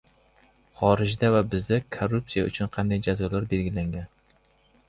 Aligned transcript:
Horijda 0.79 1.29
va 1.35 1.41
bizda 1.51 1.79
korrupsiya 1.97 2.47
uchun 2.53 2.73
qanday 2.79 3.05
jazolar 3.09 3.47
belgilangan? 3.53 4.13